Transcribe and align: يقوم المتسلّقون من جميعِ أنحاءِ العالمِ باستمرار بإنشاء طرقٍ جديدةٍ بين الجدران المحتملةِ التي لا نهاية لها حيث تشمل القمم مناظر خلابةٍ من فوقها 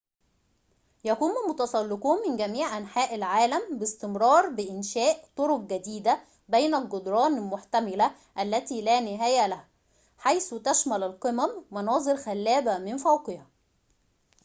يقوم 1.03 1.31
المتسلّقون 1.45 2.29
من 2.29 2.37
جميعِ 2.37 2.77
أنحاءِ 2.77 3.15
العالمِ 3.15 3.77
باستمرار 3.77 4.49
بإنشاء 4.49 5.29
طرقٍ 5.35 5.59
جديدةٍ 5.59 6.21
بين 6.49 6.75
الجدران 6.75 7.37
المحتملةِ 7.37 8.15
التي 8.39 8.81
لا 8.81 8.99
نهاية 8.99 9.47
لها 9.47 9.67
حيث 10.17 10.53
تشمل 10.53 11.03
القمم 11.03 11.49
مناظر 11.71 12.17
خلابةٍ 12.17 12.77
من 12.77 12.97
فوقها 12.97 13.47